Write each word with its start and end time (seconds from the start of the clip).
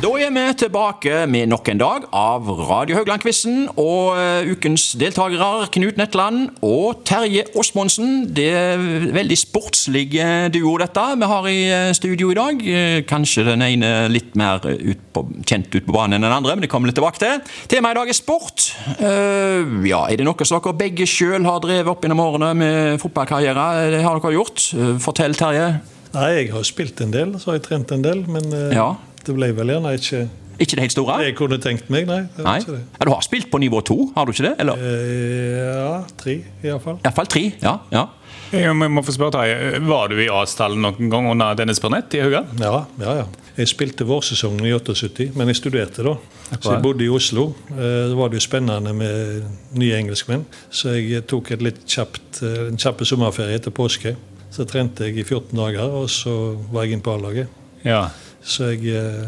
Da 0.00 0.08
er 0.16 0.30
vi 0.32 0.42
tilbake 0.56 1.26
med 1.28 1.50
nok 1.50 1.66
en 1.68 1.80
dag 1.80 2.04
av 2.16 2.46
Radio 2.70 2.96
Haugland-quizen. 2.96 3.66
Og 3.76 4.14
eh, 4.16 4.46
ukens 4.48 4.94
deltakere 4.96 5.66
Knut 5.74 5.98
Netland 6.00 6.54
og 6.64 7.02
Terje 7.04 7.42
Osmondsen. 7.60 8.22
Det 8.32 8.46
er 8.48 8.80
veldig 9.12 9.36
sportslig 9.36 10.06
duo, 10.54 10.78
dette 10.80 11.04
vi 11.20 11.28
har 11.34 11.48
i 11.52 11.58
eh, 11.66 11.90
studio 11.98 12.30
i 12.32 12.38
dag. 12.38 12.64
Eh, 12.64 13.02
Kanskje 13.10 13.44
den 13.50 13.66
ene 13.66 13.90
litt 14.08 14.32
mer 14.40 14.64
ut 14.64 15.02
på, 15.12 15.26
kjent 15.44 15.68
ut 15.76 15.84
på 15.84 15.92
banen 15.98 16.16
enn 16.16 16.24
den 16.30 16.38
andre, 16.38 16.56
men 16.56 16.64
det 16.64 16.72
kommer 16.72 16.88
vi 16.88 16.94
litt 16.94 17.00
tilbake 17.02 17.20
til. 17.20 17.44
Temaet 17.68 17.98
i 17.98 18.00
dag 18.00 18.14
er 18.14 18.20
sport. 18.22 18.70
Uh, 19.02 19.84
ja, 19.84 20.06
Er 20.08 20.16
det 20.16 20.24
noe 20.24 20.48
som 20.48 20.62
dere 20.62 20.78
begge 20.80 21.04
sjøl 21.04 21.44
har 21.44 21.60
drevet 21.60 21.92
opp 21.92 22.08
gjennom 22.08 22.24
årene 22.24 22.54
med 22.56 23.04
fotballkarriere? 23.04 23.68
Det 23.98 24.00
har 24.06 24.16
dere 24.16 24.32
gjort. 24.38 24.64
Fortell, 25.04 25.36
Terje. 25.36 25.68
Nei, 26.16 26.30
jeg 26.40 26.50
har 26.56 26.64
spilt 26.66 27.04
en 27.04 27.12
del, 27.12 27.36
så 27.36 27.52
har 27.52 27.60
jeg 27.60 27.68
trent 27.68 27.92
en 27.94 28.08
del, 28.08 28.24
men 28.32 28.48
uh, 28.48 28.72
Ja. 28.72 28.88
Det 29.26 29.34
ble 29.36 29.50
vel 29.56 29.72
gjerne 29.74 29.94
ikke 29.98 30.28
Ikke 30.60 30.76
det 30.76 30.84
helt 30.84 30.92
store? 30.92 31.18
det 31.18 31.26
jeg 31.30 31.36
kunne 31.38 31.56
tenkt 31.58 31.88
meg, 31.90 32.06
nei. 32.06 32.20
Det 32.36 32.44
Nei. 32.44 32.58
ikke 32.60 32.74
det. 32.76 32.82
Ja, 32.98 33.04
du 33.08 33.10
har 33.14 33.22
spilt 33.24 33.50
på 33.50 33.58
nivå 33.62 33.80
to, 33.88 34.12
har 34.16 34.26
du 34.28 34.32
ikke 34.32 34.44
det? 34.50 34.54
Eller? 34.60 34.76
Eh, 34.76 35.76
ja, 35.80 36.02
tre 36.20 36.34
iallfall. 36.62 36.98
Iallfall 37.04 37.26
tre. 37.32 37.44
Ja, 37.62 37.78
ja. 37.92 38.06
Jeg 38.52 38.74
må 38.74 39.00
få 39.06 39.12
spørre 39.14 39.38
deg, 39.46 39.76
Var 39.86 40.08
du 40.10 40.16
i 40.18 40.26
A-stallen 40.28 40.82
noen 40.82 41.08
gang 41.12 41.28
under 41.30 41.54
Dennis 41.54 41.78
Burnett 41.80 42.12
i 42.18 42.20
Hauga? 42.24 42.42
Ja, 42.58 42.84
ja, 42.98 43.14
ja. 43.22 43.26
Jeg 43.56 43.68
spilte 43.70 44.04
vårsesongen 44.08 44.64
i 44.66 44.72
78, 44.74 45.30
men 45.36 45.48
jeg 45.52 45.56
studerte 45.60 46.02
da. 46.06 46.16
Så 46.58 46.72
jeg 46.74 46.82
bodde 46.82 47.04
i 47.04 47.08
Oslo. 47.12 47.54
Eh, 47.70 48.08
Da 48.10 48.14
var 48.18 48.28
det 48.32 48.40
jo 48.40 48.44
spennende 48.48 48.92
med 48.96 49.44
nye 49.78 49.96
engelskmenn, 50.00 50.44
så 50.70 50.96
jeg 50.98 51.24
tok 51.30 51.52
et 51.56 51.62
litt 51.62 51.80
kjapt, 51.86 52.42
eh, 52.42 52.66
en 52.68 52.76
kjapp 52.80 53.00
sommerferie 53.06 53.54
etter 53.60 53.70
påske. 53.70 54.16
Så 54.50 54.66
trente 54.66 55.06
jeg 55.06 55.16
i 55.18 55.22
14 55.24 55.54
dager, 55.56 55.88
og 56.02 56.08
så 56.10 56.56
var 56.72 56.84
jeg 56.84 56.98
inn 56.98 57.00
på 57.06 57.14
A-laget. 57.14 57.48
Ja. 57.84 58.08
Så 58.42 58.70
jeg 58.72 58.94
eh, 58.96 59.26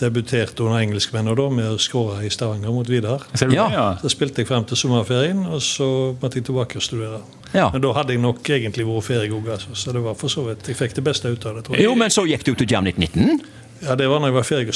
debuterte 0.00 0.64
under 0.64 0.80
engelskmennene 0.80 1.36
da 1.38 1.46
med 1.52 1.68
å 1.74 1.80
skåre 1.80 2.24
i 2.26 2.30
Stavanger 2.32 2.74
mot 2.74 2.88
Vidar. 2.90 3.26
Ja. 3.52 3.94
Så 4.02 4.10
spilte 4.12 4.42
jeg 4.42 4.50
frem 4.50 4.66
til 4.68 4.78
sommerferien, 4.80 5.44
og 5.46 5.62
så 5.64 5.88
måtte 6.20 6.40
jeg 6.40 6.48
tilbake 6.48 6.80
og 6.80 6.84
studere. 6.84 7.20
Ja. 7.52 7.68
Men 7.72 7.84
da 7.84 7.92
hadde 7.96 8.16
jeg 8.16 8.22
nok 8.24 8.48
egentlig 8.50 8.86
vært 8.88 9.06
ferdig 9.06 9.36
altså. 9.38 9.76
så 9.78 9.94
det 9.94 10.02
var 10.02 10.16
for 10.18 10.32
så 10.32 10.42
vidt 10.48 10.66
Jeg 10.66 10.76
fikk 10.76 10.96
det 10.96 11.04
beste 11.06 11.30
ut 11.30 11.44
av 11.46 11.56
det, 11.56 11.66
tror 11.66 11.76
jeg. 11.76 11.86
Jo, 11.86 11.94
men 11.98 12.10
så 12.12 12.26
gikk 12.26 12.42
du 12.44 12.54
til 12.58 12.68
Jam 12.68 12.88
1919, 12.90 13.46
Ja, 13.84 13.94
Det 13.94 14.08
var 14.08 14.20
når 14.20 14.32
jeg 14.32 14.34
var 14.34 14.46
ferdig 14.48 14.74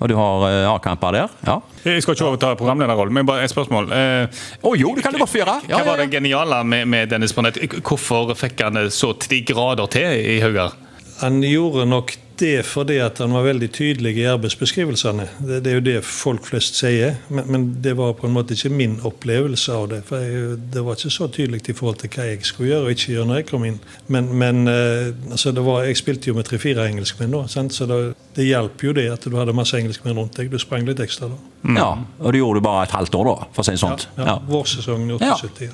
og 0.00 0.08
du 0.10 0.14
har 0.18 0.44
uh, 0.44 0.74
A-kamper 0.74 1.14
der. 1.14 1.34
Ja. 1.46 1.60
Jeg 1.86 2.02
skal 2.02 2.16
ikke 2.16 2.26
overta 2.26 2.54
programlederrollen, 2.58 3.14
men 3.14 3.26
bare 3.26 3.44
et 3.44 3.52
spørsmål. 3.52 3.88
Uh, 3.88 4.42
Å 4.66 4.74
jo, 4.76 4.90
det 4.96 5.04
kan 5.06 5.14
du 5.14 5.20
godt 5.22 5.32
få 5.32 5.40
gjøre. 5.40 5.54
Ja, 5.70 5.78
Hva 5.78 5.94
var 5.94 6.02
det 6.02 6.10
geniale 6.12 6.60
med, 6.66 6.88
med 6.90 7.14
Dennis 7.14 7.32
Bonnet? 7.32 7.60
Hvorfor 7.80 8.34
fikk 8.36 8.60
han 8.66 8.76
det 8.76 8.90
så 8.92 9.14
til 9.14 9.36
de 9.36 9.40
grader 9.54 9.88
til 9.94 10.18
i 10.34 10.40
Haugar? 10.42 10.74
Han 11.22 11.38
gjorde 11.46 11.86
nok 11.86 12.16
det 12.40 12.64
fordi 12.66 12.96
at 13.04 13.18
han 13.22 13.32
var 13.34 13.44
veldig 13.46 13.68
tydelig 13.74 14.12
i 14.18 14.24
arbeidsbeskrivelsene. 14.30 15.26
Det, 15.38 15.60
det 15.64 15.70
er 15.72 15.76
jo 15.78 15.82
det 15.86 15.94
folk 16.04 16.44
flest 16.48 16.78
sier, 16.80 17.16
men, 17.28 17.46
men 17.52 17.64
det 17.84 17.92
var 17.98 18.14
på 18.18 18.26
en 18.28 18.34
måte 18.34 18.56
ikke 18.56 18.70
min 18.74 18.96
opplevelse 19.06 19.72
av 19.74 19.88
det. 19.92 20.00
For 20.08 20.22
jeg, 20.22 20.56
Det 20.74 20.82
var 20.86 20.98
ikke 20.98 21.12
så 21.14 21.28
tydelig 21.32 21.62
i 21.70 21.76
forhold 21.76 22.00
til 22.02 22.10
hva 22.14 22.26
jeg 22.30 22.42
skulle 22.48 22.70
gjøre 22.72 22.88
og 22.88 22.94
ikke 22.96 23.12
gjøre 23.14 23.28
når 23.30 23.40
jeg 23.40 23.48
kom 23.50 23.64
inn. 23.68 23.78
Men, 24.08 24.30
men 24.40 24.64
eh, 24.70 25.10
altså 25.30 25.52
det 25.54 25.64
var, 25.66 25.82
jeg 25.88 26.00
spilte 26.00 26.30
jo 26.32 26.36
med 26.38 26.48
tre-fire 26.48 26.88
engelskmenn 26.90 27.34
da, 27.36 27.44
sant? 27.50 27.74
så 27.76 27.86
det, 27.90 28.00
det 28.36 28.48
hjalp 28.48 28.82
jo 28.88 28.92
det 28.96 29.08
at 29.14 29.24
du 29.30 29.36
hadde 29.38 29.54
masse 29.56 29.78
engelskmenn 29.78 30.18
rundt 30.18 30.36
deg. 30.40 30.50
Du 30.52 30.58
sprang 30.62 30.86
litt 30.88 31.00
ekstra 31.04 31.30
da. 31.32 31.38
ja. 31.76 31.90
Og 32.20 32.32
det 32.34 32.40
gjorde 32.42 32.60
du 32.60 32.66
bare 32.66 32.86
et 32.88 32.96
halvt 32.96 33.14
år, 33.20 33.30
da, 33.30 33.50
for 33.54 33.62
å 33.62 33.68
si 33.68 33.76
det 33.76 33.82
sånt. 33.84 34.08
Ja, 34.18 34.24
Ja. 34.34 34.38
Vårsesongen 34.48 35.10
i 35.14 35.20
Ja. 35.22 35.34
78. 35.38 35.70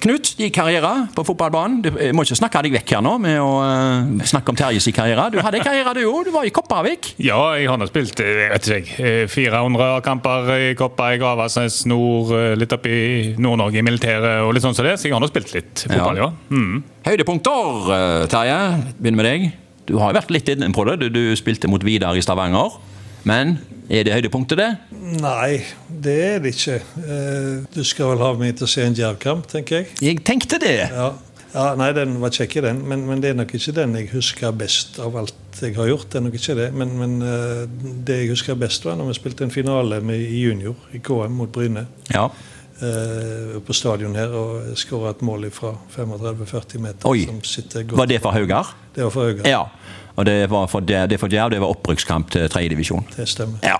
Knut, 0.00 0.30
din 0.38 0.52
karriere 0.54 0.90
på 1.12 1.24
fotballbanen. 1.28 1.80
Du 1.84 1.90
jeg 2.00 2.14
må 2.16 2.24
ikke 2.24 2.38
snakke 2.38 2.62
deg 2.64 2.76
vekk 2.78 2.92
her 2.96 3.02
nå 3.04 3.12
med 3.20 3.36
å 3.42 3.48
uh, 3.60 4.22
snakke 4.24 4.52
om 4.52 4.56
Terjes 4.56 4.88
karriere. 4.96 5.26
Du 5.34 5.40
hadde 5.44 5.60
karriere, 5.60 5.92
du 5.98 6.06
òg. 6.08 6.22
Du 6.28 6.32
var 6.32 6.46
i 6.48 6.52
Kopervik. 6.54 7.12
Ja, 7.20 7.38
jeg 7.60 7.68
har 7.68 7.80
nå 7.80 7.88
spilt 7.90 8.22
eh, 8.24 8.46
vet 8.54 8.68
ikke 8.68 8.78
jeg, 8.78 9.26
eh, 9.26 9.26
400 9.28 10.00
kamper 10.06 10.52
i 10.56 10.70
Koppa, 10.78 11.10
i 11.12 11.20
Gravasnes, 11.20 11.82
nord, 11.90 12.32
litt 12.56 12.72
opp 12.72 12.88
i 12.88 13.00
Nord-Norge 13.36 13.82
i 13.82 13.84
militæret 13.84 14.46
og 14.46 14.54
litt 14.56 14.64
sånn 14.64 14.76
som 14.76 14.88
det, 14.88 14.96
så 14.96 15.10
jeg 15.10 15.16
har 15.16 15.20
nå 15.22 15.28
spilt 15.28 15.52
litt 15.56 15.84
fotball, 15.84 16.22
ja. 16.22 16.30
Mm. 16.48 16.80
Høydepunkter, 17.04 17.92
Terje. 18.32 18.60
Begynner 18.96 19.20
med 19.20 19.28
deg. 19.28 19.50
Du 19.90 19.98
har 20.00 20.16
vært 20.16 20.32
litt 20.32 20.48
inne 20.48 20.72
på 20.72 20.86
det. 20.88 20.96
Du, 21.02 21.08
du 21.12 21.36
spilte 21.36 21.68
mot 21.68 21.84
Vidar 21.84 22.16
i 22.16 22.24
Stavanger. 22.24 22.78
Men 23.28 23.58
er 23.90 24.04
det 24.06 24.12
høydepunktet, 24.14 24.60
det? 24.60 24.68
Nei, 25.20 25.60
det 26.04 26.16
er 26.26 26.38
det 26.44 26.52
ikke. 26.54 26.76
Eh, 27.02 27.64
Du 27.74 27.82
skal 27.86 28.12
vel 28.12 28.22
ha 28.22 28.30
meg 28.38 28.54
til 28.60 28.68
å 28.68 28.70
se 28.70 28.84
en 28.86 28.94
djervkamp, 28.96 29.48
tenker 29.50 29.80
jeg. 29.82 29.90
Jeg 30.04 30.20
tenkte 30.26 30.60
det. 30.62 30.76
Ja. 30.92 31.08
ja, 31.54 31.64
Nei, 31.80 31.90
den 31.96 32.18
var 32.22 32.30
kjekk 32.34 32.60
den, 32.62 32.84
men, 32.88 33.02
men 33.08 33.22
det 33.24 33.32
er 33.32 33.40
nok 33.40 33.54
ikke 33.58 33.74
den 33.80 33.96
jeg 33.98 34.10
husker 34.14 34.54
best 34.54 35.00
av 35.02 35.16
alt 35.18 35.34
jeg 35.60 35.74
har 35.76 35.90
gjort. 35.90 36.06
det 36.12 36.20
er 36.20 36.24
nok 36.28 36.38
ikke 36.38 36.54
det, 36.56 36.68
Men, 36.72 36.94
men 37.00 37.18
eh, 37.26 37.66
det 38.06 38.20
jeg 38.22 38.30
husker 38.36 38.54
best, 38.60 38.86
var 38.86 38.96
når 39.00 39.10
vi 39.10 39.18
spilte 39.18 39.44
en 39.48 39.50
finale 39.54 39.98
med, 40.00 40.22
i 40.22 40.44
junior 40.46 40.78
i 40.94 41.02
KM 41.02 41.34
mot 41.42 41.50
Bryne. 41.52 41.86
Ja. 42.14 42.28
Eh, 42.82 43.60
på 43.66 43.76
stadion 43.76 44.16
her 44.16 44.34
og 44.36 44.72
skåra 44.78 45.14
et 45.14 45.22
mål 45.26 45.48
fra 45.54 45.74
35-40 45.96 46.82
meter. 46.82 47.08
Oi. 47.10 47.24
Som 47.28 47.42
sitter 47.44 47.84
godt. 47.84 47.98
Var 47.98 48.10
det 48.10 48.20
for 48.24 48.36
Haugar? 48.36 48.74
Det 48.94 49.04
var 49.04 49.14
for 49.14 49.28
Haugar. 49.28 49.48
Ja. 49.48 49.64
Og 50.16 50.26
det 50.26 50.50
var 50.50 50.66
for 50.68 50.84
det, 50.84 51.04
det 51.10 51.20
for 51.20 51.32
Djerv, 51.32 51.52
det 51.54 51.60
var 51.62 51.72
opprykkskamp 51.72 52.30
til 52.34 52.48
tredjedivisjon. 52.52 53.06
Det 53.16 53.28
stemmer. 53.30 53.62
Ja. 53.64 53.78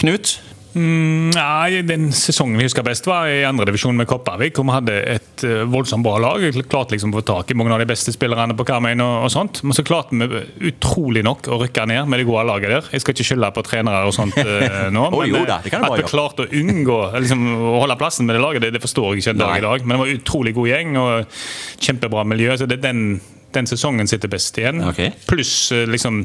Knut? 0.00 0.38
Mm, 0.72 1.32
nei, 1.34 1.82
Den 1.84 2.08
sesongen 2.16 2.56
vi 2.56 2.64
husker 2.64 2.84
best, 2.86 3.06
var 3.08 3.28
i 3.28 3.42
andredivisjon 3.44 3.96
med 3.96 4.08
Kopervik. 4.08 4.56
hvor 4.56 4.64
Vi 4.68 4.76
hadde 4.76 4.96
et 5.14 5.44
eh, 5.44 5.64
voldsomt 5.68 6.04
bra 6.04 6.16
lag. 6.22 6.44
Klarte 6.70 6.94
liksom 6.94 7.12
å 7.12 7.20
få 7.20 7.24
tak 7.28 7.52
i 7.52 7.56
mange 7.58 7.74
av 7.74 7.82
de 7.82 7.88
beste 7.90 8.14
spillerne 8.14 8.56
på 8.56 8.66
Karmøy. 8.68 8.94
Og, 8.94 9.26
og 9.26 9.32
sånt. 9.34 9.62
Men 9.62 9.76
så 9.76 9.84
klarte 9.86 10.16
vi 10.16 10.42
utrolig 10.72 11.24
nok 11.26 11.50
å 11.52 11.60
rykke 11.64 11.86
ned 11.90 12.08
med 12.08 12.22
det 12.22 12.28
gode 12.28 12.46
laget 12.48 12.74
der. 12.76 12.88
Jeg 12.92 13.04
skal 13.04 13.16
ikke 13.16 13.28
skylde 13.32 13.52
på 13.56 13.66
trenere 13.66 14.08
og 14.08 14.16
sånt 14.16 14.38
uh, 14.38 14.88
nå, 14.96 15.08
Å, 15.12 15.24
jo 15.28 15.42
eh, 15.42 15.48
da, 15.48 15.60
at 15.60 15.98
vi 15.98 16.08
klarte 16.08 16.46
å 16.46 16.50
unngå 16.62 16.98
liksom, 17.18 17.44
å 17.72 17.76
holde 17.84 17.98
plassen 18.00 18.28
med 18.28 18.38
det 18.38 18.42
laget, 18.44 18.64
det, 18.64 18.72
det 18.76 18.82
forstår 18.82 19.12
jeg 19.12 19.24
ikke 19.24 19.36
en 19.36 19.44
dag 19.44 19.58
i 19.58 19.66
dag. 19.66 19.84
Men 19.84 19.96
det 19.96 20.02
var 20.02 20.14
en 20.14 20.22
utrolig 20.22 20.56
god 20.56 20.72
gjeng 20.72 20.98
og 21.02 21.38
kjempebra 21.82 22.26
miljø. 22.32 22.56
så 22.56 22.68
det 22.70 22.80
er 22.80 22.88
den 22.88 23.06
den 23.54 23.66
sesongen 23.70 24.08
sitter 24.10 24.28
best 24.32 24.58
igjen. 24.58 24.82
Okay. 24.88 25.12
Pluss 25.28 25.72
eh, 25.72 25.86
liksom 25.90 26.22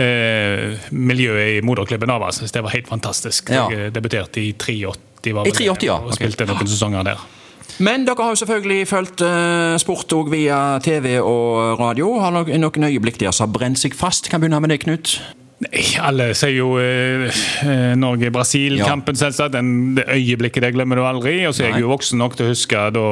eh, 0.00 0.74
miljøet 0.90 1.58
i 1.58 1.62
moderklubben 1.66 2.10
Avas. 2.10 2.40
Det 2.44 2.62
var 2.64 2.74
helt 2.74 2.88
fantastisk. 2.90 3.50
Ja. 3.54 3.66
Jeg 3.72 3.94
debuterte 3.94 4.40
i 4.42 4.52
83, 4.52 5.32
var 5.34 5.46
I 5.48 5.52
det, 5.54 5.58
83, 5.60 5.86
ja. 5.88 6.00
og 6.00 6.12
Ok. 6.12 6.18
spilte 6.20 6.48
noen 6.50 6.68
sesonger 6.68 7.06
der. 7.12 7.24
Men 7.82 8.04
dere 8.06 8.22
har 8.22 8.34
jo 8.34 8.38
selvfølgelig 8.44 8.82
fulgt 8.86 9.22
eh, 9.26 9.76
sport 9.82 10.12
òg 10.14 10.28
via 10.30 10.58
TV 10.84 11.16
og 11.20 11.80
radio. 11.80 12.12
Har 12.22 12.36
dere 12.44 12.60
noen 12.62 12.86
øyeblikk 12.90 13.18
der 13.22 13.32
som 13.34 13.48
har 13.48 13.56
brent 13.56 13.80
seg 13.80 13.96
fast? 13.98 14.28
Kan 14.30 14.44
begynne 14.44 14.60
med 14.62 14.70
deg, 14.74 14.84
Knut. 14.84 15.16
Nei, 15.62 15.84
alle 16.02 16.32
sier 16.34 16.50
jo 16.56 16.72
eh, 16.82 17.28
eh, 17.62 17.92
Norge-Brasil-kampen, 17.96 19.14
selvsagt. 19.16 19.52
Den, 19.54 19.94
det 19.94 20.02
øyeblikket 20.10 20.64
det 20.66 20.72
glemmer 20.74 20.98
du 20.98 21.04
aldri. 21.06 21.36
Og 21.46 21.54
så 21.54 21.62
er 21.62 21.70
Nei. 21.70 21.78
jeg 21.78 21.84
jo 21.84 21.92
voksen 21.92 22.18
nok 22.18 22.34
til 22.36 22.48
å 22.48 22.50
huske 22.50 22.80
da 22.94 23.04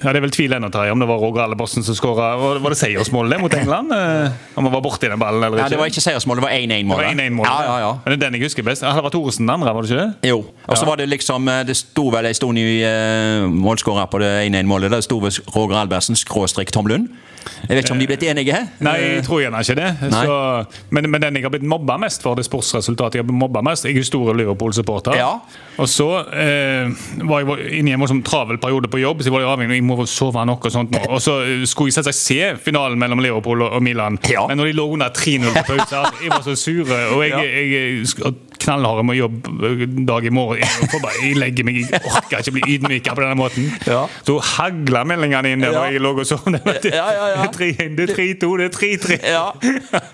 ja, 0.00 0.06
Det 0.06 0.14
er 0.16 0.24
vel 0.24 0.32
tvil 0.34 0.56
ennå, 0.56 0.70
Terje, 0.72 0.94
om 0.94 1.02
det 1.02 1.08
var 1.10 1.20
Roger 1.20 1.44
Alebossen 1.44 1.84
som 1.84 1.96
skåra 1.98 2.30
Var 2.40 2.62
det 2.64 2.78
seiersmålet 2.80 3.42
mot 3.42 3.58
England? 3.58 3.92
Eh, 4.02 4.32
om 4.58 4.66
han 4.66 4.72
var 4.72 4.82
borti 4.84 5.08
den 5.10 5.20
ballen 5.20 5.44
eller 5.44 5.60
Ja. 5.62 5.66
Det 5.70 5.78
var 5.78 5.90
ikke 5.90 6.02
seiersmålet, 6.02 6.42
det 6.42 6.46
var 6.48 6.54
1-1-målet. 6.56 7.04
Det 7.04 7.12
var 7.12 7.26
1-1-målet. 7.26 7.50
Ja, 7.52 7.64
ja, 7.68 7.76
ja. 7.84 7.90
Men 8.04 8.12
det 8.12 8.16
er 8.16 8.22
den 8.24 8.36
jeg 8.38 8.46
husker 8.48 8.66
best. 8.66 8.84
Hadde 8.86 9.04
vært 9.04 9.14
Thoresen 9.14 9.44
den 9.46 9.52
andre, 9.54 9.74
var 9.76 9.84
det 9.84 9.92
ikke 9.92 10.00
det? 10.02 10.30
Jo. 10.32 10.38
Og 10.66 10.76
så 10.76 10.82
Ja. 10.82 10.88
var 10.88 11.00
det 11.00 11.08
liksom 11.12 11.48
eh, 11.48 11.62
Det 11.68 11.76
sto 11.76 12.08
vel 12.14 12.26
en 12.30 12.38
stund 12.38 12.58
i 12.58 12.64
uh, 12.82 13.46
målskårer 13.52 14.08
på 14.10 14.22
det 14.22 14.32
1-1-målet. 14.48 14.90
Det 14.96 15.02
sto 15.06 15.20
Roger 15.20 15.76
Albertsen 15.84 16.18
skråstrek 16.18 16.72
Tom 16.72 16.88
Lund. 16.90 17.12
Jeg 17.68 17.76
vet 17.76 17.84
ikke 17.84 17.92
om 17.94 17.98
de 17.98 18.04
er 18.06 18.10
blitt 18.12 18.24
enige? 18.30 18.58
Nei, 18.84 18.94
jeg 19.16 19.24
tror 19.26 19.40
gjerne 19.42 19.60
ikke 19.64 19.76
det. 19.78 19.90
Så, 20.12 20.36
men, 20.90 21.08
men 21.10 21.22
den 21.24 21.38
jeg 21.38 21.44
har 21.46 21.52
blitt 21.54 21.66
mobba 21.68 21.96
mest 22.02 22.22
for, 22.24 22.34
det 22.38 22.44
sportsresultatet 22.46 23.18
jeg 23.18 23.22
har 23.24 23.28
blitt 23.30 23.38
mobba 23.42 23.62
mest 23.66 23.84
Jeg 23.88 23.96
er 23.98 24.06
stor 24.06 24.32
Liverpool-supporter. 24.38 25.16
Ja. 25.18 25.30
Og 25.80 25.88
så 25.88 26.08
eh, 26.36 26.90
var 27.28 27.42
jeg 27.46 27.80
inne 27.80 27.92
i 27.92 27.96
en 27.96 28.06
sånn 28.10 28.22
travel 28.26 28.58
periode 28.62 28.90
på 28.92 29.00
jobb, 29.02 29.22
så 29.24 29.30
jeg 29.30 29.36
var 29.36 29.48
avhengig 29.54 29.78
jeg 29.80 29.86
må 29.88 29.98
sove 30.10 30.44
nok. 30.48 30.66
Og 30.68 30.74
sånt 30.74 30.92
nå. 30.94 31.02
Og 31.08 31.22
så 31.24 31.38
eh, 31.46 31.64
skulle 31.68 31.92
jeg 31.92 31.98
selvsagt 32.00 32.20
se 32.20 32.40
finalen 32.62 32.98
mellom 33.00 33.22
Liverpool 33.24 33.64
og 33.68 33.78
Milan, 33.82 34.18
Ja. 34.30 34.46
men 34.48 34.58
når 34.60 34.70
de 34.72 34.76
lå 34.78 34.88
under 34.96 35.08
3-0 35.14 35.52
på 35.56 35.64
pause 35.72 36.02
Jeg 36.22 36.30
var 36.30 36.42
så 36.46 36.54
sur. 36.56 36.86
og 37.14 37.22
jeg, 37.24 37.30
Ja. 37.32 37.42
jeg, 37.42 37.70
jeg 37.72 38.34
sk- 38.62 38.70
knallhard 38.70 39.04
med 39.10 39.18
jobb 39.18 39.50
eh, 39.66 39.84
dag 40.08 40.24
i 40.24 40.32
morgen. 40.32 40.62
Jeg, 40.62 41.02
bare, 41.02 41.12
jeg 41.26 41.36
legger 41.42 41.66
meg, 41.68 41.82
jeg 41.82 42.00
orker 42.08 42.38
ikke 42.44 42.54
bli 42.56 42.64
ydmyka 42.76 43.14
på 43.18 43.24
denne 43.26 43.36
måten. 43.42 43.68
Ja. 43.90 44.04
Så 44.26 44.38
hagla 44.54 45.04
meldingene 45.10 45.52
inn 45.56 45.66
der 45.66 45.74
Ja. 45.76 45.84
jeg 45.90 46.00
lå 46.04 46.14
og 46.16 46.26
sov. 46.26 46.46
Det 46.46 46.94
er 46.94 47.52
3-1, 47.52 47.94
det 47.98 48.08
er 48.10 48.14
3-2, 48.16 48.50
det 48.62 48.70
er 48.70 48.74
3-3. 48.78 49.20
Ja. 49.26 49.44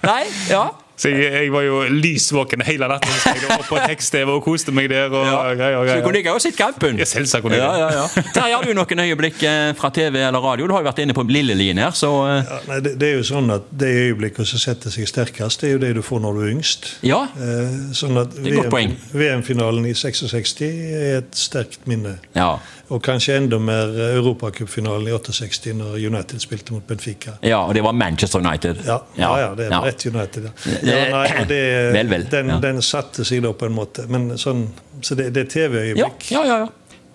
Nei? 0.08 0.22
Ja. 0.50 0.66
Så 0.98 1.12
jeg, 1.12 1.30
jeg 1.30 1.52
var 1.54 1.62
jo 1.62 1.82
lysvåken 1.94 2.64
hele 2.66 2.88
natten. 2.90 3.12
Så 3.22 3.34
jeg 3.36 3.44
var 3.46 3.62
på 3.68 3.78
tekst-TV 3.86 4.32
og 4.34 4.42
koste 4.42 4.72
meg 4.74 4.88
der. 4.90 5.12
og 5.14 5.26
ja. 5.28 5.36
greier 5.54 5.76
og 5.78 5.84
Så 5.84 5.86
du 5.86 5.92
greier. 5.92 6.02
kunne 6.06 6.18
ligge 6.18 6.32
og 6.34 6.42
sett 6.42 6.58
kampen? 6.58 6.98
Ja, 6.98 7.06
selvsagt 7.06 7.44
kunne 7.44 7.58
jeg 7.58 7.62
Ja, 7.62 7.76
ja, 7.78 7.90
ja. 8.02 8.24
Terje, 8.34 8.56
har 8.56 8.66
du 8.66 8.72
noen 8.74 9.02
øyeblikk 9.04 9.42
eh, 9.46 9.70
fra 9.78 9.92
TV 9.94 10.18
eller 10.26 10.42
radio? 10.42 10.66
Du 10.66 10.74
har 10.74 10.82
jo 10.82 10.88
vært 10.90 11.02
inne 11.04 11.14
på 11.14 11.22
Lillelien 11.28 11.78
her, 11.78 11.94
så 11.94 12.10
eh, 12.26 12.42
Ja, 12.50 12.58
nei, 12.72 12.80
det, 12.84 12.96
det 12.98 13.12
er 13.12 13.20
jo 13.20 13.26
sånn 13.30 13.52
at 13.54 13.70
det 13.70 13.92
øyeblikket 14.08 14.50
som 14.50 14.62
setter 14.62 14.94
seg 14.94 15.06
sterkest, 15.10 15.62
det 15.62 15.70
er 15.70 15.76
jo 15.76 15.82
det 15.86 15.92
du 15.98 16.02
får 16.02 16.24
når 16.24 16.34
du 16.38 16.42
er 16.46 16.50
yngst. 16.56 16.90
Ja. 17.06 17.20
Eh, 17.38 17.78
sånn 17.94 18.18
at 18.18 18.34
et. 18.42 18.98
VM-finalen 19.14 19.86
i 19.86 19.94
66 19.94 20.56
er 20.66 21.20
et 21.20 21.38
sterkt 21.38 21.86
minne. 21.90 22.18
Ja. 22.34 22.56
Og 22.88 23.02
kanskje 23.04 23.36
enda 23.36 23.58
mer 23.60 23.90
Europacupfinalen 24.14 25.10
i 25.10 25.12
68, 25.12 25.74
når 25.76 25.98
United 26.08 26.40
spilte 26.40 26.72
mot 26.72 26.86
Benfica. 26.88 27.34
Ja, 27.44 27.58
og 27.66 27.74
det 27.76 27.82
var 27.84 27.92
Manchester 27.92 28.40
United. 28.40 28.80
Ja, 28.86 28.98
ja, 29.18 29.32
ja 29.42 29.48
det 29.58 29.66
er 29.66 29.74
Ja. 29.74 29.80
rett 29.84 30.06
United. 30.06 30.48
Ja. 30.48 30.50
Ja, 30.82 31.10
nei, 31.12 31.26
og 31.42 31.48
det, 31.48 31.60
Vel, 31.98 32.10
vel, 32.10 32.26
Den, 32.30 32.48
ja. 32.54 32.58
den 32.64 32.82
satte 32.82 33.24
seg 33.28 33.42
da 33.44 33.52
på 33.52 33.68
en 33.68 33.76
måte. 33.76 34.06
Men 34.08 34.38
sånn, 34.40 34.68
så 35.02 35.14
det, 35.18 35.34
det 35.36 35.46
er 35.46 35.52
TV-øyeblikk. 35.54 36.30
ja, 36.32 36.44
ja. 36.44 36.58
ja. 36.64 36.68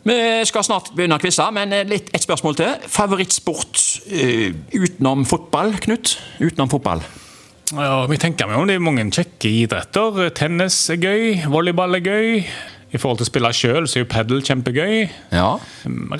Vi 0.03 0.15
skal 0.43 0.65
snart 0.67 0.89
begynne 0.91 1.15
å 1.15 1.21
quize, 1.23 1.45
men 1.55 1.71
eh, 1.71 1.85
litt, 1.87 2.09
et 2.11 2.23
spørsmål 2.25 2.57
til. 2.59 2.73
Favorittsport 2.91 3.79
uh, 4.11 4.49
utenom 4.75 5.23
fotball, 5.23 5.77
Knut? 5.79 6.17
Utenom 6.43 6.67
fotball? 6.73 6.99
Ja, 7.71 8.01
vi 8.11 8.17
tenker 8.19 8.49
meg 8.49 8.59
om 8.59 8.67
det 8.67 8.75
er 8.75 8.83
mange 8.83 9.05
kjekke 9.15 9.47
idretter. 9.63 10.19
Tennis 10.35 10.75
er 10.91 10.99
gøy, 10.99 11.45
volleyball 11.47 11.95
er 11.95 12.03
gøy. 12.03 12.43
I 12.93 12.99
forhold 13.01 13.21
til 13.21 13.25
å 13.25 13.31
spille 13.31 13.49
sjøl, 13.57 13.87
så 13.89 13.99
er 13.99 14.03
jo 14.03 14.11
padel 14.11 14.43
kjempegøy. 14.45 14.93
Ja. 15.33 15.49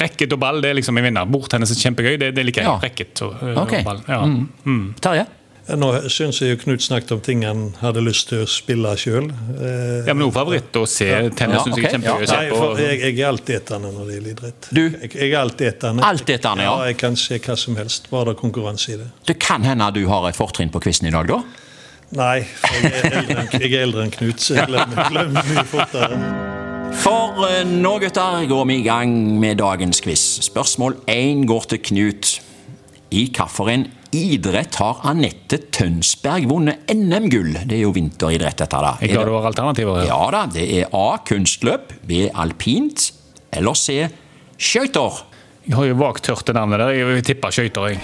Rekket 0.02 0.34
og 0.34 0.42
ball 0.42 0.64
det 0.64 0.74
er 0.74 0.80
liksom 0.80 0.98
en 0.98 1.06
vinner. 1.06 1.30
Bordtennis 1.30 1.76
er 1.76 1.80
kjempegøy. 1.84 2.18
Det, 2.18 2.34
det 2.34 2.48
liker 2.48 2.66
jeg. 2.66 2.72
Ja. 2.72 2.82
Rekket 2.82 3.24
og, 3.28 3.40
og 3.54 3.78
ball. 3.86 4.04
Ja. 4.10 4.22
Mm. 4.26 4.84
Terje? 5.04 5.30
Nå 5.64 5.90
syns 6.12 6.42
jeg 6.44 6.52
jo 6.52 6.58
Knut 6.66 6.84
snakket 6.84 7.14
om 7.16 7.22
ting 7.24 7.46
han 7.48 7.62
hadde 7.80 8.02
lyst 8.04 8.28
til 8.34 8.42
å 8.44 8.48
spille 8.50 8.92
sjøl. 9.00 9.30
Eh, 9.32 10.04
ja, 10.04 10.12
men 10.12 10.26
noe 10.26 10.36
favoritt 10.36 10.76
å 10.76 10.84
se 10.90 11.08
tennis. 11.38 11.62
Ja, 11.62 11.64
synes 11.64 11.80
jeg 11.80 11.88
er 11.88 11.96
kjempegøy 11.96 12.18
å 12.18 12.20
nei, 12.20 12.28
se 12.28 12.58
for 12.58 12.74
på. 12.74 12.84
jeg, 12.84 13.00
jeg 13.06 13.16
er 13.16 13.30
altetende 13.30 13.94
når 13.96 14.10
det 14.10 14.18
gjelder 14.18 14.36
idrett. 14.36 14.70
Du? 14.76 14.84
Jeg, 14.84 15.14
jeg 15.16 15.30
er 15.32 15.40
altetende. 15.40 16.06
Altetende, 16.10 16.68
ja. 16.68 16.76
ja. 16.76 16.92
Jeg 16.92 17.00
kan 17.00 17.20
se 17.20 17.40
hva 17.40 17.58
som 17.64 17.80
helst, 17.80 18.12
bare 18.12 18.32
det 18.32 18.36
er 18.36 18.42
konkurranse 18.44 18.92
i 18.92 19.00
det. 19.06 19.12
Det 19.32 19.40
kan 19.40 19.64
hende 19.64 19.92
du 19.96 20.04
har 20.12 20.28
et 20.28 20.40
fortrinn 20.40 20.74
på 20.74 20.84
quizen 20.84 21.08
i 21.08 21.16
dag, 21.16 21.32
da? 21.32 21.40
Nei, 22.14 22.42
for 22.60 22.84
jeg 22.84 23.00
er 23.00 23.22
eldre 23.24 23.40
enn, 23.40 23.54
jeg 23.56 23.72
er 23.72 23.82
eldre 23.88 24.04
enn 24.04 24.18
Knut, 24.20 24.44
så 24.44 24.60
jeg 24.60 24.70
glemmer, 24.70 25.08
glemmer 25.16 25.54
mye 25.54 25.70
fortere. 25.72 26.43
For 27.02 27.44
eh, 27.48 27.64
nå, 27.68 27.96
gutter, 28.04 28.44
går 28.50 28.66
vi 28.70 28.78
i 28.80 28.86
gang 28.86 29.14
med 29.42 29.58
dagens 29.62 30.02
quiz. 30.04 30.24
Spørsmål 30.46 31.00
én 31.12 31.44
går 31.50 31.68
til 31.74 31.82
Knut. 31.90 32.30
I 33.14 33.26
hvilken 33.30 33.88
idrett 34.14 34.78
har 34.82 35.02
Anette 35.10 35.60
Tønsberg 35.74 36.48
vunnet 36.50 36.88
NM-gull? 36.94 37.56
Det 37.66 37.78
er 37.78 37.84
jo 37.84 37.94
vinteridrett, 37.96 38.58
dette. 38.64 38.80
da. 38.86 38.94
Jeg 39.02 39.14
klarer 39.14 39.32
du 39.32 39.38
har 39.38 39.50
alternativer. 39.52 40.04
Ja 40.08 40.22
da, 40.34 40.46
det 40.54 40.66
er 40.80 40.94
A. 40.98 41.20
Kunstløp. 41.26 41.94
B. 42.10 42.28
Alpint. 42.34 43.10
Eller 43.54 43.78
C. 43.78 44.00
Skøyter. 44.58 45.24
Jeg 45.68 45.78
har 45.78 45.88
jo 45.88 46.00
vagt 46.02 46.28
hørt 46.32 46.46
det 46.50 46.58
navnet 46.58 46.82
der. 46.82 46.96
Jeg 46.98 47.26
tipper 47.30 47.54
skøyter. 47.54 47.94
jeg. 47.94 48.02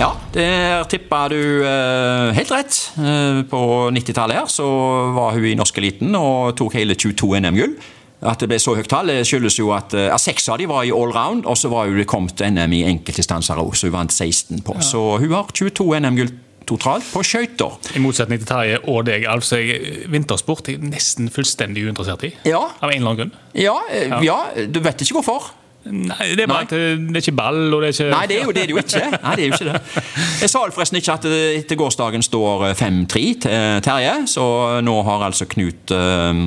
Ja, 0.00 0.10
der 0.34 0.84
tippa 0.90 1.24
du 1.30 1.38
eh, 1.62 2.32
helt 2.34 2.50
rett. 2.50 2.78
Eh, 2.98 3.42
på 3.50 3.60
90-tallet 3.94 4.40
her 4.42 4.48
så 4.50 4.66
var 5.14 5.36
hun 5.36 5.46
i 5.46 5.54
norskeliten 5.58 6.14
og 6.18 6.56
tok 6.58 6.74
hele 6.80 6.96
22 6.98 7.30
NM-gull. 7.44 7.76
At 8.24 8.40
det 8.40 8.48
ble 8.48 8.58
så 8.62 8.72
høyt 8.78 8.88
tall, 8.88 9.10
det 9.12 9.26
skyldes 9.28 9.58
jo 9.60 9.68
at 9.76 9.92
eh, 9.96 10.06
ja, 10.08 10.16
seks 10.20 10.48
av 10.48 10.56
de 10.62 10.68
var 10.70 10.86
i 10.88 10.92
allround, 10.96 11.44
og 11.44 11.58
så 11.60 11.68
var 11.72 11.90
jo 11.90 11.98
det 11.98 12.06
kommet 12.08 12.40
NM 12.40 12.72
i 12.72 12.82
enkeltdistanser 12.88 13.60
òg, 13.60 13.74
så 13.76 13.90
hun 13.90 13.96
vant 13.98 14.14
16 14.14 14.62
på. 14.64 14.78
Så 14.84 15.02
hun 15.20 15.34
har 15.36 15.50
22 15.52 15.90
NM-gull 16.00 16.32
totalt 16.64 17.04
på 17.12 17.20
skøyter. 17.20 17.74
I 17.92 18.00
motsetning 18.00 18.40
til 18.40 18.48
Terje 18.48 18.78
og 18.88 19.02
deg. 19.04 19.26
altså 19.28 19.58
er 19.60 20.06
Vintersport 20.08 20.70
er 20.72 20.78
nesten 20.80 21.28
fullstendig 21.28 21.84
uinteressert 21.84 22.24
i. 22.24 22.32
Ja, 22.48 22.62
Av 22.80 22.88
en 22.88 22.96
eller 22.96 23.10
annen 23.10 23.20
grunn. 23.20 23.34
ja, 23.60 23.76
eh, 23.92 24.16
ja, 24.24 24.38
du 24.72 24.80
vet 24.80 25.04
ikke 25.04 25.18
hvorfor? 25.20 25.50
Nei, 25.84 26.30
det 26.32 26.46
er 26.46 26.48
Nei. 26.48 26.54
bare 26.54 26.64
at 26.64 26.70
det 26.72 26.84
det 27.12 27.18
er 27.18 27.24
ikke 27.26 27.36
ball, 27.36 27.58
og 27.76 27.82
det 27.84 27.90
er 27.90 27.92
ikke 27.98 28.10
Nei, 28.14 28.26
det 28.30 28.36
er 28.38 28.44
jo 28.46 28.52
det 28.56 28.62
er 28.62 28.70
jo 28.72 28.78
ikke. 28.80 29.02
Nei, 29.20 29.34
det 29.36 29.42
er 29.44 29.48
jo 29.50 29.56
ikke 29.58 29.66
det. 29.68 30.04
Jeg 30.40 30.48
sa 30.54 30.62
forresten 30.72 30.96
ikke 31.02 31.16
at 31.18 31.26
det 31.28 31.40
etter 31.58 31.76
gårsdagen 31.76 32.24
står 32.24 32.70
eh, 32.70 32.78
5-3 32.80 33.24
til 33.44 33.82
Terje, 33.84 34.14
så 34.32 34.46
nå 34.80 34.94
har 35.04 35.26
altså 35.28 35.44
Knut 35.52 35.92
eh, 35.92 36.40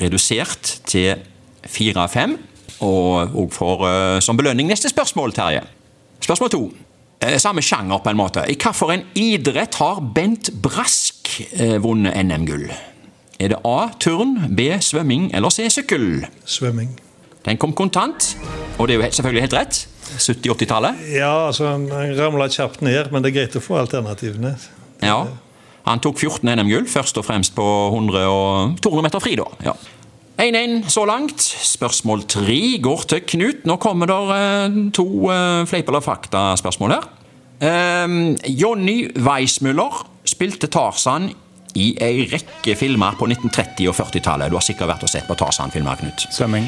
redusert 0.00 0.78
til 0.88 1.22
4-5. 1.66 2.38
Og, 2.84 3.36
og 3.38 3.52
får 3.54 3.84
eh, 3.88 4.18
som 4.24 4.36
belønning 4.36 4.68
neste 4.68 4.90
spørsmål, 4.90 5.32
Terje. 5.36 5.62
Spørsmål 6.24 6.50
to. 6.50 6.64
Eh, 7.22 7.38
samme 7.38 7.62
sjanger, 7.62 8.02
på 8.02 8.10
en 8.10 8.18
måte. 8.18 8.44
I 8.50 8.56
hvilken 8.58 9.06
idrett 9.14 9.78
har 9.80 10.02
Bent 10.14 10.50
Brask 10.62 11.30
eh, 11.52 11.78
vunnet 11.82 12.16
NM-gull? 12.26 12.66
Er 13.40 13.54
det 13.54 13.60
A. 13.66 13.88
turn, 14.00 14.36
B. 14.56 14.74
svømming 14.80 15.30
eller 15.34 15.50
C. 15.50 15.68
sykkel? 15.70 16.26
Svømming. 16.44 16.94
Den 17.44 17.58
kom 17.60 17.74
kontant, 17.76 18.36
og 18.78 18.88
det 18.88 18.94
er 18.94 19.00
jo 19.02 19.10
selvfølgelig 19.12 19.42
helt 19.42 19.56
rett. 19.58 19.80
70-80-tallet. 20.14 21.00
Ja, 21.12 21.46
altså, 21.46 21.66
han 21.74 21.88
ramla 22.18 22.48
kjapt 22.52 22.80
ned, 22.84 23.10
men 23.12 23.24
det 23.24 23.32
er 23.32 23.36
greit 23.40 23.56
å 23.58 23.62
få 23.64 23.76
alternativene. 23.80 24.54
Ja. 25.04 25.24
Han 25.84 26.00
tok 26.00 26.18
14 26.22 26.48
NM-gull, 26.48 26.86
først 26.88 27.18
og 27.20 27.26
fremst 27.26 27.54
på 27.56 27.64
100 27.90 28.24
og 28.28 28.78
200 28.82 29.04
meter 29.04 29.22
fri. 29.22 29.34
da. 29.36 29.48
Ja. 29.66 29.74
1-1 30.40 30.88
så 30.90 31.04
langt. 31.06 31.40
Spørsmål 31.42 32.24
3 32.26 32.78
går 32.82 33.04
til 33.08 33.20
Knut. 33.34 33.66
Nå 33.68 33.76
kommer 33.82 34.10
det 34.10 34.16
eh, 34.38 34.78
to 34.96 35.06
eh, 35.30 35.62
fleip 35.70 35.92
eller 35.92 36.02
fakta-spørsmål 36.02 36.96
her. 36.96 37.06
Um, 37.64 38.34
Jonny 38.50 39.12
Weissmuller 39.14 40.02
spilte 40.26 40.66
Tarzan 40.66 41.30
i 41.78 41.92
ei 42.02 42.26
rekke 42.32 42.74
filmer 42.78 43.14
på 43.18 43.28
1930- 43.30 43.88
og 43.90 43.94
40-tallet. 43.94 44.50
Du 44.50 44.58
har 44.58 44.64
sikkert 44.64 44.90
vært 44.90 45.06
og 45.06 45.12
sett 45.12 45.28
på 45.28 45.36
Tarzan-filmer, 45.38 46.00
Knut. 46.00 46.26
Svømming. 46.34 46.66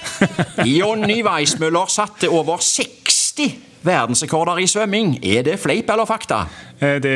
Jonny 0.78 1.20
Weissmuller 1.26 1.90
satte 1.92 2.30
over 2.32 2.62
60 2.64 3.58
verdensrekorder 3.86 4.58
i 4.62 4.66
svømming. 4.70 5.14
Er 5.24 5.42
det 5.46 5.58
fleip 5.62 5.90
eller 5.94 6.08
fakta? 6.08 6.42
Eh, 6.80 6.98
Det, 7.02 7.14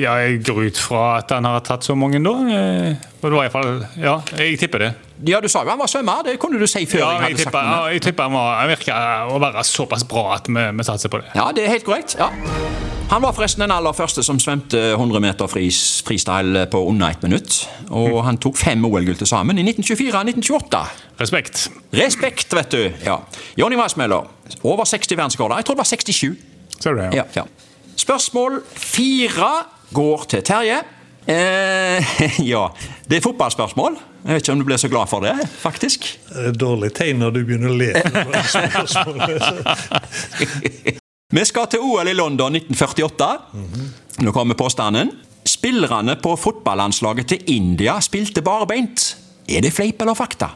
ja, 0.00 0.14
jeg 0.22 0.44
går 0.46 0.66
ut 0.68 0.78
fra 0.78 1.18
at 1.18 1.30
han 1.34 1.44
har 1.48 1.60
tatt 1.66 1.84
så 1.84 1.96
mange, 1.98 2.20
da. 2.22 2.34
Eh, 2.44 2.94
det 3.24 3.32
var 3.32 3.44
i 3.48 3.50
fall, 3.52 3.86
ja, 3.96 4.18
jeg 4.38 4.58
tipper 4.60 4.78
det. 4.84 4.92
Ja, 5.24 5.38
du 5.40 5.48
sa 5.48 5.62
jo 5.64 5.70
han 5.72 5.78
var 5.80 5.88
svømmer. 5.88 6.22
Det 6.26 6.38
kunne 6.42 6.58
du 6.60 6.66
si 6.68 6.84
før. 6.86 7.00
Ja, 7.00 7.10
jeg 7.22 7.30
jeg 7.38 7.46
tipper, 7.46 7.64
ja, 7.64 7.84
jeg 7.94 8.02
tipper 8.04 8.26
han, 8.28 8.32
var, 8.36 8.58
han 8.60 8.68
virker 8.74 9.30
å 9.32 9.38
være 9.40 9.62
såpass 9.64 10.04
bra 10.04 10.34
at 10.36 10.50
vi, 10.50 10.64
vi 10.76 10.84
satser 10.84 11.08
på 11.08 11.22
det. 11.22 11.30
Ja, 11.34 11.48
det 11.54 11.64
er 11.64 11.76
helt 11.78 11.86
korrekt. 11.86 12.16
ja. 12.18 12.30
Han 13.10 13.20
var 13.22 13.34
forresten 13.36 13.60
den 13.60 13.70
aller 13.70 13.92
første 13.92 14.22
som 14.24 14.38
svømte 14.40 14.78
100 14.96 15.20
meter 15.20 15.46
freestyle 15.46 16.64
på 16.72 16.80
under 16.88 17.12
ett 17.12 17.22
minutt. 17.22 17.58
Og 17.92 18.16
han 18.24 18.38
tok 18.40 18.56
fem 18.58 18.80
OL-gull 18.84 19.18
til 19.20 19.28
sammen 19.28 19.60
i 19.60 19.62
1924 19.66 20.08
og 20.16 20.30
1928. 20.32 20.80
Respekt. 21.20 21.68
Respekt, 21.94 22.54
vet 22.56 22.72
du. 22.74 22.82
ja. 23.04 23.20
Jonny 23.58 23.76
Weissmøller, 23.78 24.26
over 24.62 24.84
60 24.84 25.16
verdensrekorder. 25.16 25.56
Jeg 25.60 25.64
tror 25.68 25.74
det 25.78 25.84
var 25.84 25.92
67. 25.92 26.34
Ser 26.80 26.92
du 26.96 27.00
det? 27.00 27.10
Ja, 27.14 27.22
ja. 27.36 27.42
Spørsmål 27.96 28.62
fire 28.74 29.52
går 29.94 30.24
til 30.28 30.42
Terje. 30.42 30.80
Eh, 31.26 32.04
ja, 32.52 32.66
det 33.08 33.16
er 33.16 33.20
fotballspørsmål. 33.24 33.96
Jeg 34.24 34.34
vet 34.34 34.42
ikke 34.42 34.52
om 34.56 34.60
du 34.60 34.64
ble 34.68 34.78
så 34.80 34.88
glad 34.88 35.06
for 35.08 35.20
det, 35.24 35.34
faktisk. 35.60 36.20
Det 36.32 36.46
er 36.50 36.54
dårlig 36.58 36.92
tegn 36.96 37.18
når 37.20 37.30
du 37.36 37.40
begynner 37.44 37.70
å 37.70 37.76
le. 37.76 37.92
Vi 41.34 41.44
skal 41.44 41.66
til 41.72 41.80
OL 41.84 42.08
i 42.08 42.14
London 42.16 42.54
1948. 42.56 43.28
Nå 44.24 44.32
kommer 44.34 44.54
påstanden. 44.58 45.10
Spillerne 45.44 46.16
på 46.24 46.36
fotballandslaget 46.40 47.26
til 47.34 47.40
India 47.52 47.98
spilte 48.04 48.42
barbeint. 48.44 49.16
Er 49.48 49.60
det 49.64 49.72
fleip 49.76 50.00
eller 50.00 50.14
fakta? 50.16 50.48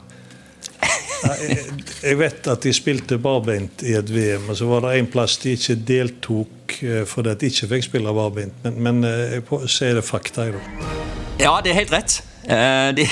Jeg- 2.02 2.18
vet 2.18 2.46
at 2.46 2.62
de 2.62 2.72
spilte 2.72 3.18
barbeint 3.18 3.82
i 3.82 3.94
et 3.98 4.10
VM, 4.14 4.48
og 4.50 4.56
så 4.56 4.66
var 4.70 4.84
det 4.86 4.98
en 5.00 5.06
plass 5.10 5.36
de 5.42 5.54
ikke 5.56 5.74
deltok 5.88 6.76
eh, 6.82 7.04
fordi 7.08 7.34
de 7.40 7.46
ikke 7.50 7.68
fikk 7.74 7.84
spille 7.88 8.14
barbeint. 8.14 8.54
Men, 8.64 8.78
men 8.86 9.04
eh, 9.08 9.38
jeg 9.38 9.68
sier 9.72 9.98
det 9.98 10.04
fakta, 10.06 10.46
jeg, 10.48 10.54
da. 10.58 10.94
Ja, 11.42 11.56
det 11.64 11.72
er 11.74 11.80
helt 11.82 11.92
rett. 11.94 12.20
Eh, 12.48 12.94
De, 12.96 13.04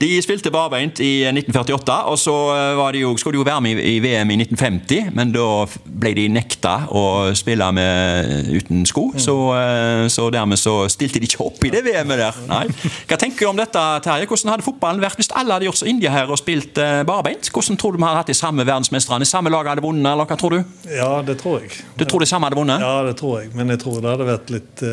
de 0.00 0.08
spilte 0.22 0.50
barbeint 0.52 1.00
i 1.00 1.22
1948, 1.30 1.94
og 2.12 2.18
så 2.20 2.34
eh, 2.52 2.72
var 2.76 2.92
de 2.92 3.00
jo, 3.06 3.14
skulle 3.16 3.38
de 3.38 3.40
jo 3.40 3.46
være 3.48 3.62
med 3.64 3.80
i 3.80 3.94
VM 4.04 4.30
i 4.34 4.36
1950, 4.42 5.08
men 5.16 5.32
da 5.32 5.46
ble 5.88 6.12
de 6.18 6.26
nekta 6.32 6.74
å 6.92 7.04
spille 7.38 7.68
med 7.74 8.50
uten 8.58 8.84
sko, 8.88 9.06
så, 9.16 9.36
eh, 9.56 10.04
så 10.12 10.28
dermed 10.34 10.60
så 10.60 10.82
stilte 10.92 11.22
de 11.22 11.28
ikke 11.30 11.40
opp 11.46 11.64
i 11.64 11.72
det 11.72 11.82
VM-et 11.86 12.20
der. 12.20 12.40
Nei. 12.50 12.64
Hva 13.08 13.18
tenker 13.20 13.46
du 13.46 13.50
om 13.54 13.58
dette, 13.58 13.84
Terje? 14.04 14.28
Hvordan 14.28 14.52
hadde 14.52 14.66
fotballen 14.66 15.02
vært 15.02 15.20
hvis 15.22 15.32
alle 15.38 15.56
hadde 15.56 15.68
gjort 15.70 15.80
som 15.80 15.88
India 15.90 16.12
her 16.12 16.28
og 16.30 16.40
spilt 16.40 16.76
barbeint? 17.08 17.48
Hvordan 17.54 17.78
tror 17.80 17.96
du 17.96 18.00
vi 18.02 18.06
hadde 18.06 18.20
hatt 18.22 18.32
de 18.32 18.36
samme 18.36 18.66
verdensmestrene? 18.68 19.28
Samme 19.28 19.52
lag 19.54 19.70
hadde 19.72 19.84
vunnet, 19.84 20.10
eller 20.12 20.28
hva 20.28 20.36
tror 20.40 20.58
du? 20.58 20.60
Ja, 20.92 21.10
det 21.24 21.38
tror 21.40 21.62
jeg. 21.64 21.72
Du 21.98 22.04
tror 22.04 22.24
de 22.24 22.28
samme 22.28 22.48
hadde 22.50 22.60
vunnet? 22.60 22.84
Ja, 22.84 23.00
det 23.08 23.16
tror 23.20 23.40
jeg. 23.40 23.54
Men 23.56 23.72
jeg 23.72 23.80
tror 23.82 24.02
det 24.04 24.12
hadde 24.12 24.28
vært 24.28 24.52
litt, 24.52 24.84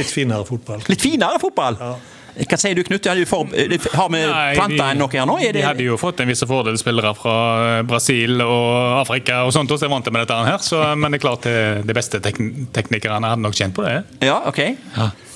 litt 0.00 0.12
finere 0.12 0.44
fotball. 0.48 0.84
Litt 0.92 1.04
finere 1.04 1.40
fotball? 1.42 1.80
Ja. 1.80 1.94
Hva 2.34 2.58
sier 2.58 2.74
du, 2.74 2.82
Knut? 2.86 3.06
har, 3.06 3.20
for, 3.30 3.46
har 3.94 4.08
vi 4.10 4.20
Nei, 4.26 4.54
planta 4.58 4.88
en 4.90 4.98
noe 4.98 5.12
her 5.12 5.26
nå? 5.28 5.36
Er 5.38 5.52
De 5.52 5.58
det, 5.60 5.64
hadde 5.68 5.84
jo 5.86 5.96
fått 6.00 6.20
en 6.24 6.28
viss 6.32 6.42
fordel 6.48 6.78
spillere 6.80 7.12
fra 7.18 7.34
eh, 7.78 7.82
Brasil 7.86 8.40
og 8.42 8.98
Afrika, 9.00 9.42
og 9.46 9.52
sånt, 9.54 9.70
og 9.70 9.78
så 9.78 9.86
er 9.86 9.92
vant 9.94 10.04
til 10.08 10.14
med 10.16 10.24
dette 10.26 10.40
her, 10.48 10.58
så, 10.64 10.80
men 10.98 11.14
det 11.14 11.20
er 11.20 11.24
klart 11.28 11.46
det- 11.46 11.84
de 11.86 11.94
beste 11.94 12.20
tek 12.24 12.40
teknikerne 12.74 13.30
hadde 13.30 13.42
nok 13.44 13.54
kjent 13.54 13.74
på 13.76 13.84
det. 13.86 14.00
Ja, 14.26 14.40
ok. 14.50 14.60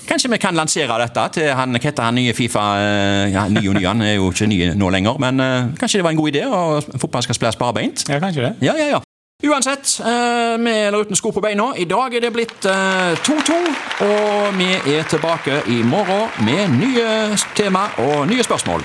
Kanskje 0.09 0.31
vi 0.33 0.39
kan 0.41 0.57
lansere 0.57 0.97
dette 1.03 1.25
til 1.37 1.51
han, 1.53 1.75
hva 1.77 1.83
heter 1.85 2.07
han 2.09 2.17
nye 2.17 2.33
Fifa 2.35 2.63
eh, 2.81 3.27
ja, 3.35 3.45
Ny 3.53 3.63
og 3.69 3.77
ny, 3.77 3.85
han 3.85 4.03
er 4.03 4.15
jo 4.17 4.31
ikke 4.33 4.49
ny 4.49 4.59
nå 4.79 4.89
lenger, 4.95 5.19
men 5.21 5.41
uh, 5.45 5.69
kanskje 5.79 6.01
det 6.01 6.07
var 6.09 6.17
en 6.17 6.21
god 6.23 6.33
idé, 6.33 6.47
og 6.49 6.99
fotball 6.99 7.23
skal 7.29 7.37
spilles 7.37 7.61
barbeint? 7.61 8.07
Ja, 8.09 8.19
kanskje 8.23 8.49
det. 8.49 8.55
Ja, 8.65 8.75
ja, 8.81 8.89
ja. 8.97 9.03
Uansett, 9.47 10.01
eh, 10.01 10.59
med 10.59 10.87
eller 10.87 10.99
uten 10.99 11.17
sko 11.17 11.31
på 11.33 11.41
beina, 11.41 11.69
i 11.77 11.85
dag 11.85 12.15
er 12.15 12.25
det 12.25 12.33
blitt 12.35 12.65
eh, 12.67 13.15
2-2, 13.23 13.59
og 14.03 14.57
vi 14.59 14.67
er 14.97 15.07
tilbake 15.07 15.61
i 15.71 15.77
morgen 15.87 16.27
med 16.43 16.75
nye 16.81 17.37
tema 17.55 17.85
og 18.03 18.27
nye 18.27 18.43
spørsmål. 18.43 18.83